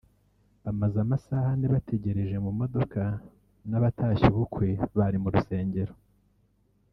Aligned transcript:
bamaze 0.63 0.97
amasaha 1.05 1.47
ane 1.55 1.67
bategereje 1.73 2.35
mu 2.45 2.51
modoka 2.59 3.01
n’abatashye 3.69 4.25
ubukwe 4.29 4.67
bari 4.97 5.17
mu 5.23 5.29
rusengero 5.35 5.93